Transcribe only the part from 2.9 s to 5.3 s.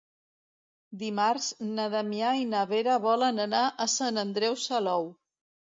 volen anar a Sant Andreu Salou.